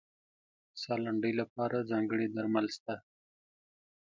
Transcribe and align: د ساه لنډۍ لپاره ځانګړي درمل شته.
د 0.71 0.73
ساه 0.81 0.99
لنډۍ 1.05 1.33
لپاره 1.41 1.87
ځانګړي 1.91 2.27
درمل 2.35 2.67
شته. 2.75 2.95